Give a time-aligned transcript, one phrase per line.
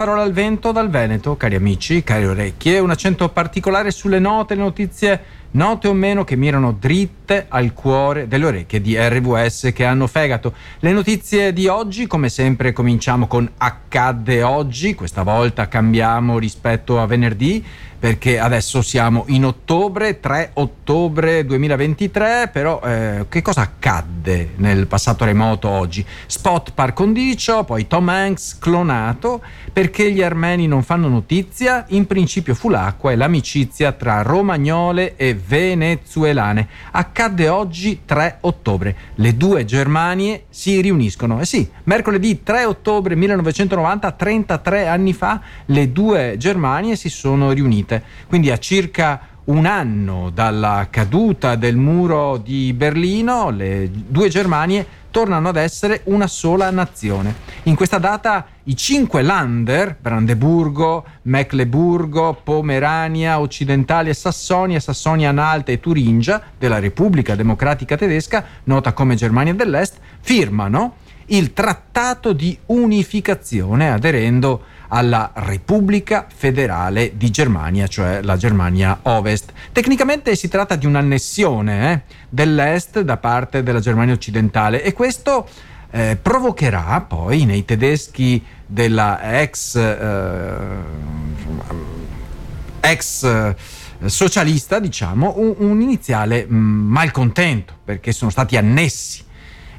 [0.00, 4.62] parola al vento dal Veneto, cari amici, cari orecchie, un accento particolare sulle note, le
[4.62, 5.20] notizie
[5.52, 10.54] note o meno che mirano dritte al cuore delle orecchie di RVS che hanno fegato.
[10.80, 17.06] Le notizie di oggi, come sempre, cominciamo con Accadde oggi, questa volta cambiamo rispetto a
[17.06, 17.64] venerdì
[18.00, 25.26] perché adesso siamo in ottobre, 3 ottobre 2023, però eh, che cosa accadde nel passato
[25.26, 26.04] remoto oggi?
[26.26, 32.54] Spot par condicio, poi Tom Hanks clonato, perché gli armeni non fanno notizia, in principio
[32.54, 36.68] fu l'acqua e l'amicizia tra romagnole e venezuelane.
[36.92, 41.40] Accadde oggi 3 ottobre, le due Germanie si riuniscono.
[41.40, 48.02] Eh sì, mercoledì 3 ottobre 1990, 33 anni fa, le due Germanie si sono riunite
[48.26, 55.48] quindi a circa un anno dalla caduta del muro di Berlino, le due Germanie tornano
[55.48, 57.34] ad essere una sola nazione.
[57.64, 65.80] In questa data i cinque Lander, Brandeburgo, Mecklenburgo, Pomerania occidentale e Sassonia, Sassonia Analta e
[65.80, 74.62] Turingia della Repubblica Democratica Tedesca, nota come Germania dell'Est, firmano il trattato di unificazione aderendo
[74.92, 79.52] alla Repubblica Federale di Germania, cioè la Germania Ovest.
[79.72, 85.48] Tecnicamente si tratta di un'annessione eh, dell'Est da parte della Germania occidentale e questo
[85.90, 90.56] eh, provocherà poi nei tedeschi della ex, eh,
[92.80, 93.56] ex eh,
[94.06, 99.28] socialista, diciamo, un, un iniziale mm, malcontento perché sono stati annessi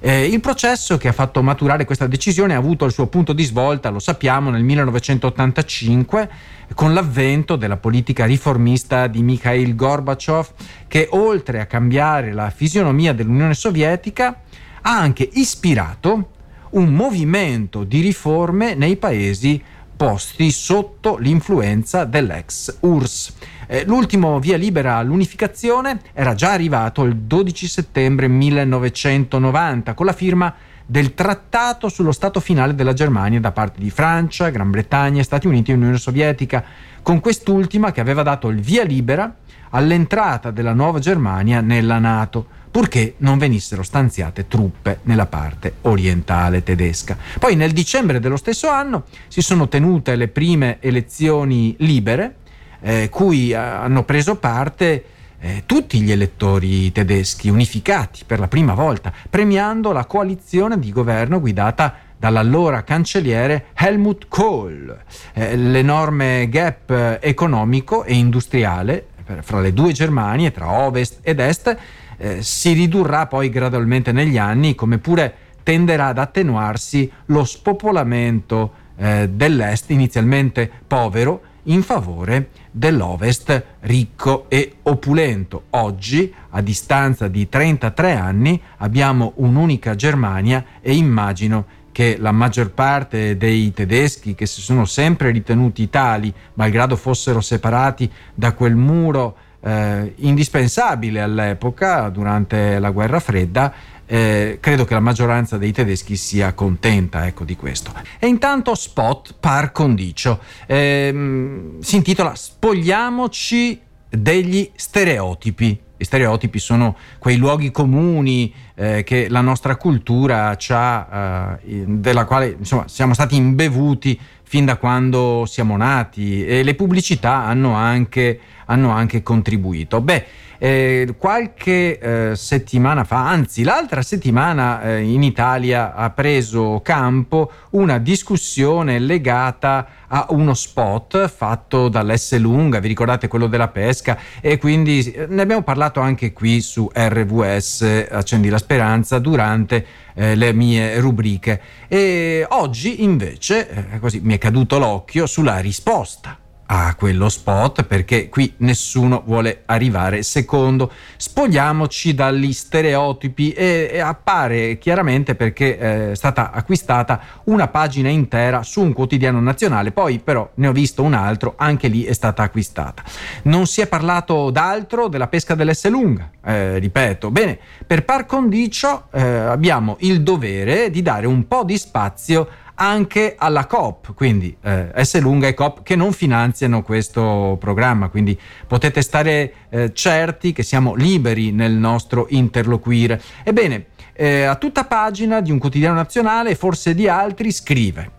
[0.04, 3.44] eh, il processo che ha fatto maturare questa decisione ha avuto il suo punto di
[3.44, 6.30] svolta, lo sappiamo, nel 1985
[6.74, 10.48] con l'avvento della politica riformista di Mikhail Gorbachev
[10.88, 14.42] che oltre a cambiare la fisionomia dell'Unione Sovietica
[14.82, 16.30] ha anche ispirato
[16.72, 19.62] un movimento di riforme nei paesi
[20.02, 23.34] posti sotto l'influenza dell'ex URSS.
[23.68, 30.56] Eh, l'ultimo via libera all'unificazione era già arrivato il 12 settembre 1990 con la firma
[30.88, 35.70] del trattato sullo stato finale della Germania da parte di Francia, Gran Bretagna, Stati Uniti
[35.70, 36.64] e Unione Sovietica,
[37.04, 39.32] con quest'ultima che aveva dato il via libera
[39.70, 47.18] all'entrata della nuova Germania nella Nato, purché non venissero stanziate truppe nella parte orientale tedesca.
[47.38, 52.36] Poi nel dicembre dello stesso anno si sono tenute le prime elezioni libere
[52.80, 55.04] eh, cui hanno preso parte
[55.40, 61.40] eh, tutti gli elettori tedeschi unificati per la prima volta, premiando la coalizione di governo
[61.40, 64.96] guidata dall'allora cancelliere Helmut Kohl.
[65.34, 69.08] Eh, l'enorme gap economico e industriale
[69.42, 71.78] fra le due Germanie, tra ovest ed est,
[72.22, 75.34] eh, si ridurrà poi gradualmente negli anni, come pure
[75.64, 85.64] tenderà ad attenuarsi lo spopolamento eh, dell'est, inizialmente povero, in favore dell'Ovest ricco e opulento.
[85.72, 93.36] Oggi, a distanza di 33 anni, abbiamo un'unica Germania e immagino che la maggior parte
[93.36, 100.14] dei tedeschi che si sono sempre ritenuti tali, malgrado fossero separati da quel muro eh,
[100.18, 103.74] indispensabile all'epoca, durante la guerra fredda,
[104.06, 107.94] eh, credo che la maggioranza dei tedeschi sia contenta ecco, di questo.
[108.20, 113.80] E intanto Spot par condicio, eh, si intitola Spogliamoci
[114.10, 115.80] degli stereotipi.
[115.96, 122.56] I stereotipi sono quei luoghi comuni eh, che la nostra cultura ha, eh, della quale
[122.58, 124.20] insomma, siamo stati imbevuti
[124.52, 130.02] fin da quando siamo nati e le pubblicità hanno anche, hanno anche contribuito.
[130.02, 130.26] Beh,
[130.58, 137.98] eh, qualche eh, settimana fa, anzi l'altra settimana eh, in Italia ha preso campo una
[137.98, 145.12] discussione legata a uno spot fatto dall'S Lunga, vi ricordate quello della pesca e quindi
[145.14, 149.86] eh, ne abbiamo parlato anche qui su RVS Accendi la Speranza durante
[150.22, 151.62] eh, le mie rubriche.
[151.88, 156.38] E oggi invece eh, così mi è caduto l'occhio sulla risposta
[156.74, 160.90] a quello spot perché qui nessuno vuole arrivare secondo.
[161.18, 168.64] Spogliamoci dagli stereotipi e, e appare chiaramente perché eh, è stata acquistata una pagina intera
[168.64, 172.44] su un quotidiano nazionale, poi però ne ho visto un altro, anche lì è stata
[172.44, 173.04] acquistata.
[173.44, 177.32] Non si è parlato d'altro della pesca dell'S lunga, eh, ripeto.
[177.32, 182.48] Bene, per par condicio eh, abbiamo il dovere di dare un po' di spazio
[182.82, 188.38] anche alla COP, quindi eh, S lunga e COP che non finanziano questo programma, quindi
[188.66, 193.22] potete stare eh, certi che siamo liberi nel nostro interloquire.
[193.44, 198.12] Ebbene, eh, a tutta pagina di un quotidiano nazionale, forse di altri, scrive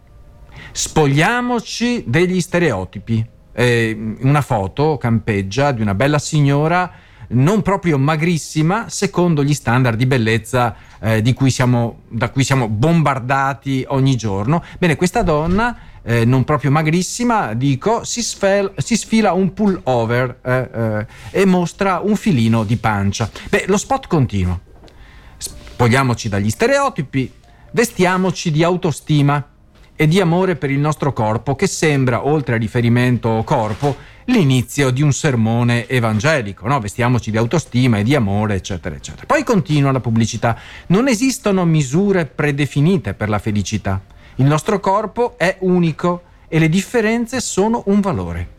[0.71, 3.27] Spogliamoci degli stereotipi.
[3.55, 6.91] Eh, una foto campeggia di una bella signora
[7.33, 13.85] non proprio magrissima secondo gli standard di bellezza eh, cui siamo, da cui siamo bombardati
[13.89, 14.63] ogni giorno.
[14.79, 20.39] Bene, questa donna eh, non proprio magrissima, dico, si, sfel- si sfila un pull over
[20.43, 23.31] eh, eh, e mostra un filino di pancia.
[23.49, 24.59] Beh, lo spot continua.
[25.37, 27.33] Spogliamoci dagli stereotipi,
[27.73, 29.47] vestiamoci di autostima
[29.95, 33.97] e di amore per il nostro corpo che sembra, oltre al riferimento corpo,
[34.27, 36.79] l'inizio di un sermone evangelico, no?
[36.79, 39.27] vestiamoci di autostima e di amore, eccetera, eccetera.
[39.27, 40.59] Poi continua la pubblicità.
[40.89, 44.01] Non esistono misure predefinite per la felicità.
[44.37, 48.51] Il nostro corpo è unico e le differenze sono un valore.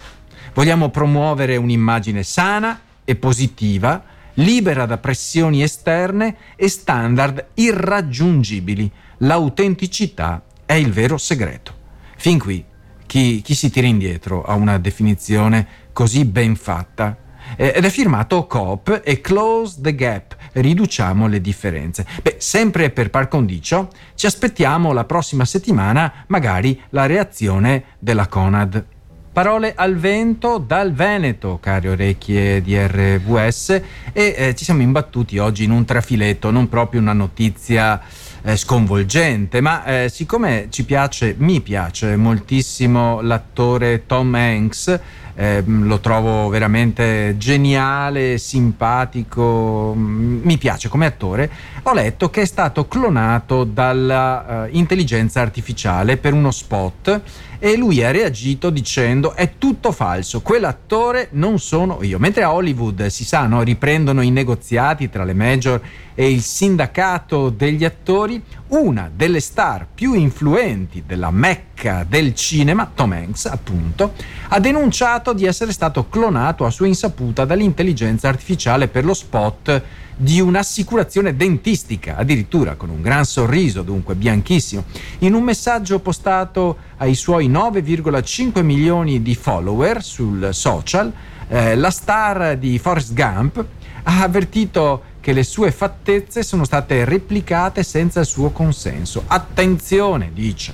[0.54, 4.04] Vogliamo promuovere un'immagine sana e positiva,
[4.36, 8.92] libera da pressioni esterne e standard irraggiungibili.
[9.20, 11.82] L'autenticità è il vero segreto.
[12.18, 12.64] Fin qui
[13.06, 17.18] chi, chi si tira indietro a una definizione così ben fatta?
[17.56, 22.06] ed è firmato Coop e Close the Gap, riduciamo le differenze.
[22.22, 28.86] Beh, sempre per par condicio, ci aspettiamo la prossima settimana magari la reazione della Conad.
[29.34, 33.70] Parole al vento dal Veneto, cari orecchie di RVS,
[34.14, 38.00] e eh, ci siamo imbattuti oggi in un trafiletto, non proprio una notizia
[38.44, 45.00] eh, sconvolgente, ma eh, siccome ci piace, mi piace moltissimo l'attore Tom Hanks,
[45.36, 51.50] eh, lo trovo veramente geniale, simpatico, mm, mi piace come attore,
[51.84, 57.22] ho letto che è stato clonato dall'intelligenza uh, artificiale per uno spot
[57.58, 62.20] e lui ha reagito dicendo è tutto falso, quell'attore non sono io.
[62.20, 65.82] Mentre a Hollywood si sa, no, riprendono i negoziati tra le major
[66.16, 73.12] e il sindacato degli attori, una delle star più influenti della mecca del cinema, Tom
[73.12, 74.14] Hanks appunto,
[74.50, 79.82] ha denunciato di essere stato clonato a sua insaputa dall'intelligenza artificiale per lo spot
[80.16, 84.84] di un'assicurazione dentistica, addirittura con un gran sorriso, dunque bianchissimo.
[85.20, 91.12] In un messaggio postato ai suoi 9,5 milioni di follower sul social,
[91.48, 93.66] eh, la star di Forrest Gump
[94.04, 99.24] ha avvertito che le sue fattezze sono state replicate senza il suo consenso.
[99.26, 100.74] Attenzione, dice.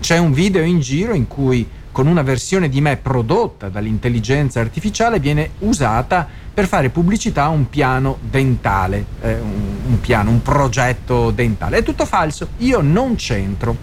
[0.00, 5.18] C'è un video in giro in cui con una versione di me prodotta dall'intelligenza artificiale
[5.18, 11.30] viene usata per fare pubblicità a un piano dentale, eh, un, un piano, un progetto
[11.30, 11.78] dentale.
[11.78, 13.74] È tutto falso, io non c'entro.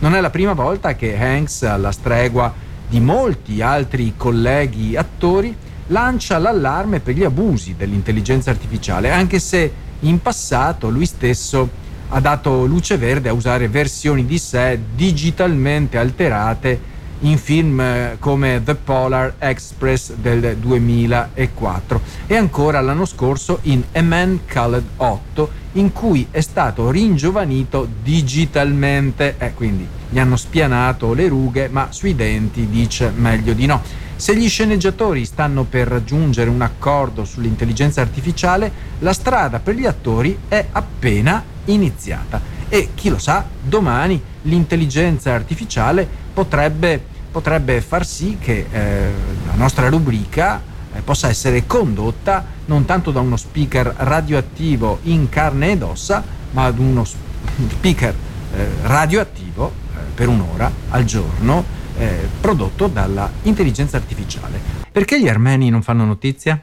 [0.00, 2.52] Non è la prima volta che Hanks, alla stregua
[2.86, 5.56] di molti altri colleghi attori,
[5.88, 12.66] lancia l'allarme per gli abusi dell'intelligenza artificiale, anche se in passato lui stesso ha dato
[12.66, 16.90] luce verde a usare versioni di sé digitalmente alterate
[17.22, 24.02] in film eh, come The Polar Express del 2004 e ancora l'anno scorso in A
[24.02, 31.28] Man Called 8 in cui è stato ringiovanito digitalmente, eh, quindi gli hanno spianato le
[31.28, 33.82] rughe ma sui denti dice meglio di no.
[34.22, 38.70] Se gli sceneggiatori stanno per raggiungere un accordo sull'intelligenza artificiale,
[39.00, 42.40] la strada per gli attori è appena iniziata.
[42.68, 47.02] E chi lo sa, domani l'intelligenza artificiale potrebbe
[47.32, 49.10] potrebbe far sì che eh,
[49.44, 50.62] la nostra rubrica
[50.94, 56.66] eh, possa essere condotta non tanto da uno speaker radioattivo in carne ed ossa, ma
[56.66, 58.14] ad uno speaker
[58.54, 64.58] eh, radioattivo eh, per un'ora al giorno eh, prodotto dalla intelligenza artificiale.
[64.90, 66.60] Perché gli armeni non fanno notizia?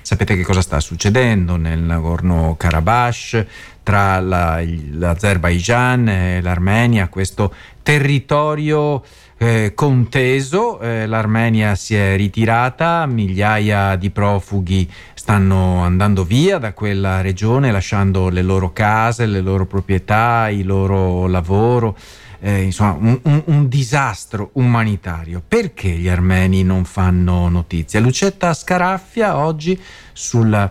[0.00, 3.46] Sapete che cosa sta succedendo nel Nagorno-Karabakh
[3.84, 9.02] tra la, l'Azerbaijan e l'Armenia, questo territorio
[9.38, 17.20] eh, conteso, eh, l'Armenia si è ritirata, migliaia di profughi stanno andando via da quella
[17.20, 21.96] regione lasciando le loro case, le loro proprietà, il loro lavoro.
[22.44, 25.40] Eh, insomma, un, un, un, disastro umanitario.
[25.46, 28.00] Perché gli armeni non fanno notizia?
[28.00, 29.80] Lucetta Scaraffia oggi
[30.12, 30.70] sul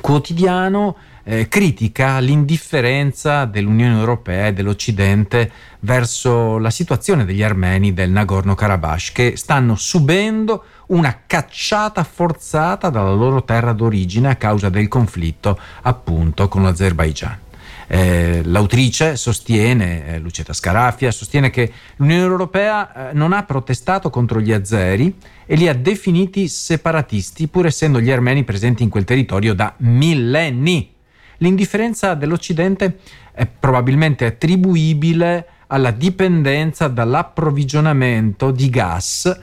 [0.00, 9.12] quotidiano eh, critica l'indifferenza dell'Unione Europea e dell'Occidente verso la situazione degli armeni del Nagorno-Karabakh
[9.12, 16.48] che stanno subendo una cacciata forzata dalla loro terra d'origine a causa del conflitto appunto
[16.48, 17.46] con l'Azerbaigian.
[17.90, 24.40] Eh, l'autrice sostiene, eh, Lucetta Scaraffia, sostiene che l'Unione Europea eh, non ha protestato contro
[24.40, 25.14] gli azeri
[25.46, 30.92] e li ha definiti separatisti pur essendo gli armeni presenti in quel territorio da millenni.
[31.38, 32.98] L'indifferenza dell'Occidente
[33.32, 39.38] è probabilmente attribuibile alla dipendenza dall'approvvigionamento di gas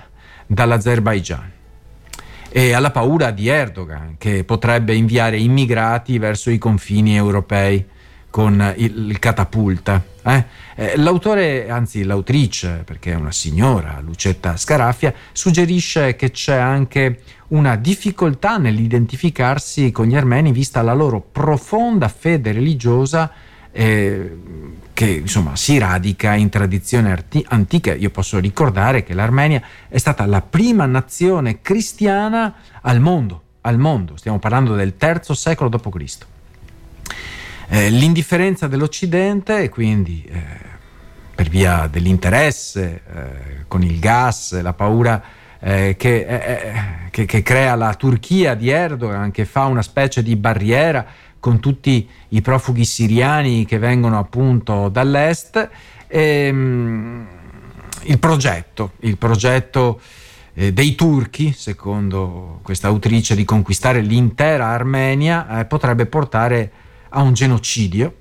[0.45, 1.51] dall'Azerbaigian
[2.49, 7.93] e alla paura di Erdogan che potrebbe inviare immigrati verso i confini europei
[8.35, 10.03] con il, il catapulta.
[10.21, 10.43] Eh?
[10.75, 17.77] Eh, l'autore, anzi l'autrice, perché è una signora, Lucetta Scaraffia, suggerisce che c'è anche una
[17.77, 23.31] difficoltà nell'identificarsi con gli armeni vista la loro profonda fede religiosa
[23.71, 24.37] eh,
[24.91, 27.93] che insomma si radica in tradizioni arti- antiche.
[27.93, 34.17] Io posso ricordare che l'Armenia è stata la prima nazione cristiana al mondo, al mondo.
[34.17, 36.33] stiamo parlando del terzo secolo d.C.
[37.67, 40.39] Eh, l'indifferenza dell'Occidente e quindi eh,
[41.34, 45.22] per via dell'interesse eh, con il gas, la paura
[45.60, 46.74] eh, che, eh,
[47.10, 51.05] che, che, crea la Turchia di Erdogan, che fa una specie di barriera
[51.39, 55.69] con tutti i profughi siriani che vengono appunto dall'est.
[56.07, 57.27] E, ehm,
[58.03, 60.00] il progetto, il progetto
[60.53, 66.84] dei turchi, secondo questa autrice, di conquistare l'intera Armenia potrebbe portare a
[67.22, 68.15] un genocidio.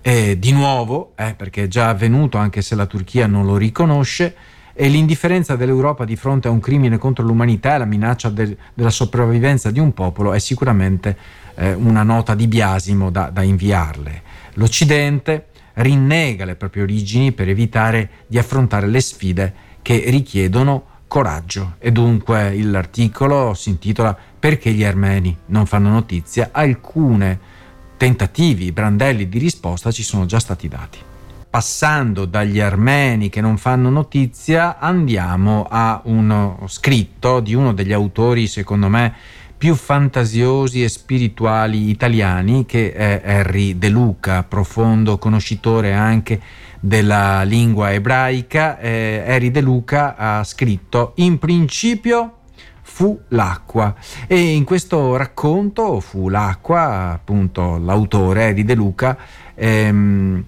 [0.00, 4.34] E di nuovo, eh, perché è già avvenuto anche se la Turchia non lo riconosce,
[4.74, 8.90] e l'indifferenza dell'Europa di fronte a un crimine contro l'umanità e la minaccia de- della
[8.90, 11.16] sopravvivenza di un popolo è sicuramente
[11.54, 14.22] eh, una nota di biasimo da, da inviarle.
[14.54, 21.92] L'Occidente rinnega le proprie origini per evitare di affrontare le sfide che richiedono coraggio e
[21.92, 26.48] dunque l'articolo si intitola Perché gli armeni non fanno notizia?
[26.52, 27.38] Alcune
[28.02, 30.98] tentativi, brandelli di risposta ci sono già stati dati
[31.48, 38.48] passando dagli armeni che non fanno notizia, andiamo a uno scritto di uno degli autori,
[38.48, 39.12] secondo me,
[39.56, 46.40] più fantasiosi e spirituali italiani, che è Henry De Luca, profondo conoscitore anche
[46.80, 48.80] della lingua ebraica.
[48.80, 52.38] Eh, Henry De Luca ha scritto In principio
[52.92, 53.94] fu l'acqua
[54.26, 59.16] e in questo racconto fu l'acqua, appunto l'autore Henry De Luca,
[59.54, 60.44] ehm,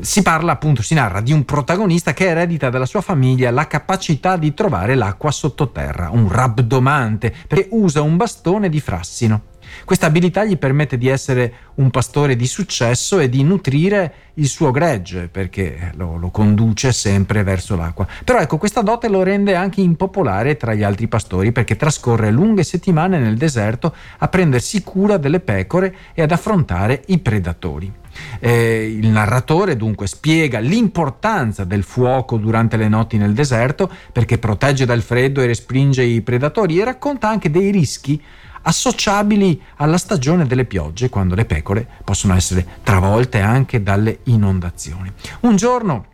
[0.00, 4.38] si parla appunto, si narra di un protagonista che eredita dalla sua famiglia la capacità
[4.38, 9.42] di trovare l'acqua sottoterra, un rabdomante, perché usa un bastone di frassino.
[9.84, 14.70] Questa abilità gli permette di essere un pastore di successo e di nutrire il suo
[14.70, 18.06] gregge, perché lo, lo, conduce sempre verso l'acqua.
[18.24, 22.62] Però ecco, questa dote lo rende anche impopolare tra gli altri pastori, perché trascorre lunghe
[22.62, 27.92] settimane nel deserto a prendersi cura delle pecore e ad affrontare i predatori.
[28.38, 34.86] Eh, il narratore dunque spiega l'importanza del fuoco durante le notti nel deserto perché protegge
[34.86, 38.22] dal freddo e respinge i predatori e racconta anche dei rischi
[38.68, 45.10] associabili alla stagione delle piogge quando le pecore possono essere travolte anche dalle inondazioni.
[45.40, 46.06] Un giorno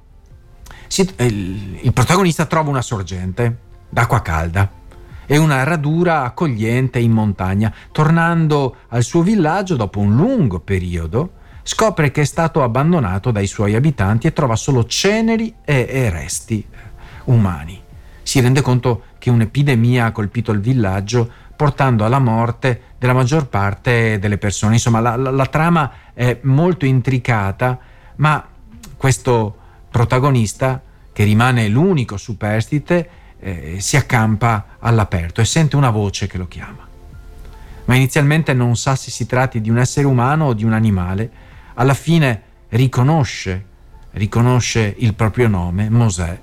[1.16, 4.70] eh, il, protagonista trova una sorgente d'acqua calda
[5.24, 7.72] e una radura accogliente in montagna.
[7.90, 11.32] Tornando al suo villaggio dopo un lungo periodo,
[11.62, 16.66] scopre che è stato abbandonato dai suoi abitanti e trova solo ceneri e, e resti
[17.24, 17.80] umani.
[18.22, 24.18] Si rende conto che un'epidemia ha colpito il villaggio portando alla morte della maggior parte
[24.18, 24.74] delle persone.
[24.74, 27.78] Insomma, la, la, la trama è molto intricata,
[28.16, 28.46] ma
[28.96, 29.56] questo
[29.90, 30.80] protagonista,
[31.12, 36.88] che rimane l'unico superstite, eh, si accampa all'aperto e sente una voce che lo chiama.
[37.84, 41.30] Ma inizialmente non sa se si tratti di un essere umano o di un animale,
[41.74, 43.66] alla fine riconosce,
[44.12, 46.40] riconosce il proprio nome, Mosè,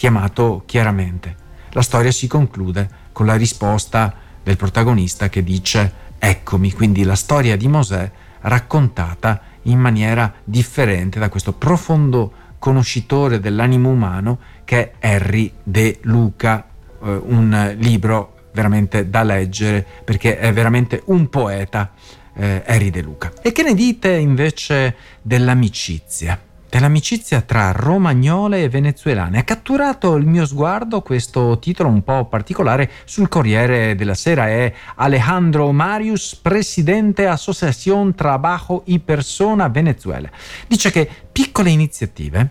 [0.00, 1.36] chiamato chiaramente.
[1.72, 7.56] La storia si conclude con la risposta del protagonista che dice eccomi, quindi la storia
[7.56, 8.10] di Mosè
[8.42, 16.66] raccontata in maniera differente da questo profondo conoscitore dell'animo umano che è Harry De Luca,
[17.02, 21.92] eh, un libro veramente da leggere perché è veramente un poeta
[22.34, 23.32] eh, Eri De Luca.
[23.42, 26.38] E che ne dite invece dell'amicizia?
[26.70, 29.40] Dell'amicizia tra romagnole e venezuelane.
[29.40, 34.46] Ha catturato il mio sguardo questo titolo un po' particolare sul Corriere della Sera.
[34.46, 40.30] È Alejandro Marius, presidente Associación Trabajo y Persona Venezuela.
[40.68, 42.48] Dice che piccole iniziative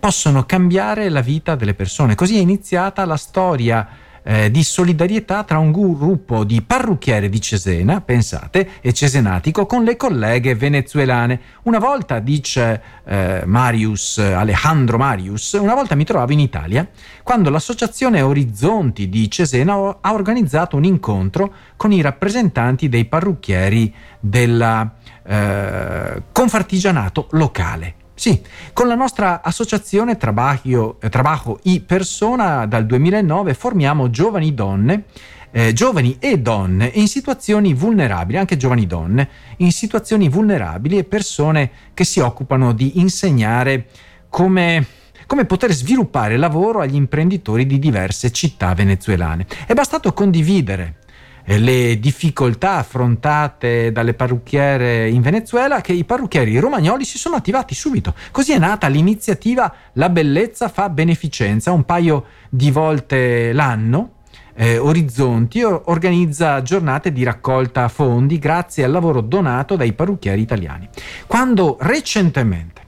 [0.00, 2.14] possono cambiare la vita delle persone.
[2.14, 3.86] Così è iniziata la storia
[4.22, 9.96] eh, di solidarietà tra un gruppo di parrucchiere di Cesena, pensate, e cesenatico con le
[9.96, 11.40] colleghe venezuelane.
[11.62, 16.88] Una volta, dice eh, Marius, Alejandro Marius, una volta mi trovavo in Italia
[17.22, 24.90] quando l'associazione Orizzonti di Cesena ha organizzato un incontro con i rappresentanti dei parrucchieri del
[25.24, 27.94] eh, confartigianato locale.
[28.22, 28.40] Sì,
[28.72, 35.06] con la nostra associazione Trabajo, eh, Trabajo y Persona dal 2009 formiamo giovani donne
[35.50, 41.70] eh, giovani e donne in situazioni vulnerabili, anche giovani donne, in situazioni vulnerabili e persone
[41.94, 43.86] che si occupano di insegnare
[44.28, 44.86] come,
[45.26, 49.46] come poter sviluppare lavoro agli imprenditori di diverse città venezuelane.
[49.66, 51.01] È bastato condividere
[51.44, 58.14] le difficoltà affrontate dalle parrucchiere in Venezuela che i parrucchieri romagnoli si sono attivati subito.
[58.30, 64.20] Così è nata l'iniziativa La bellezza fa beneficenza un paio di volte l'anno
[64.54, 70.88] eh, Orizzonti organizza giornate di raccolta fondi grazie al lavoro donato dai parrucchieri italiani.
[71.26, 72.80] Quando recentemente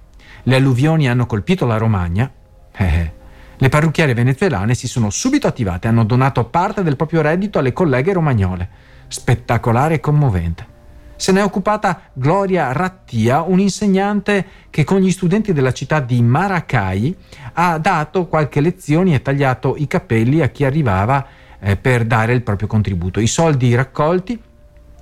[0.45, 2.31] le alluvioni hanno colpito la Romagna,
[2.77, 3.13] eh,
[3.57, 7.73] le parrucchiere venezuelane si sono subito attivate e hanno donato parte del proprio reddito alle
[7.73, 8.69] colleghe romagnole.
[9.09, 10.73] Spettacolare e commovente.
[11.17, 17.17] Se ne è occupata Gloria Rattia, un'insegnante che con gli studenti della città di Maracay
[17.55, 21.25] ha dato qualche lezione e tagliato i capelli a chi arrivava
[21.61, 23.21] eh, per dare il proprio contributo.
[23.21, 24.39] I soldi raccolti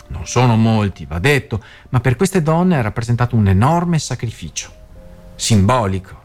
[0.09, 4.71] non sono molti, va detto, ma per queste donne ha rappresentato un enorme sacrificio,
[5.35, 6.21] simbolico.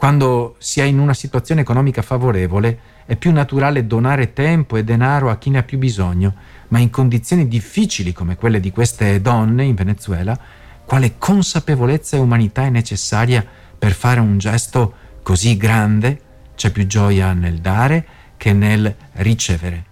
[0.00, 5.28] Quando si è in una situazione economica favorevole è più naturale donare tempo e denaro
[5.28, 6.34] a chi ne ha più bisogno,
[6.68, 10.40] ma in condizioni difficili come quelle di queste donne in Venezuela,
[10.86, 13.44] quale consapevolezza e umanità è necessaria
[13.78, 16.20] per fare un gesto così grande?
[16.54, 18.06] C'è più gioia nel dare
[18.38, 19.89] che nel ricevere.